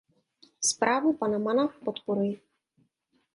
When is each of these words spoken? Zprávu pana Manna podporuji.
Zprávu 0.61 1.13
pana 1.13 1.37
Manna 1.39 1.67
podporuji. 1.85 2.41